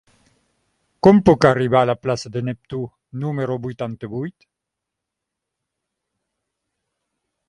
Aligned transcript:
Com 1.07 1.19
puc 1.29 1.45
arribar 1.49 1.81
a 1.83 1.87
la 1.89 1.95
plaça 2.05 2.31
de 2.37 2.41
Neptú 2.47 2.79
número 3.25 3.57
vuitanta-vuit? 3.65 4.51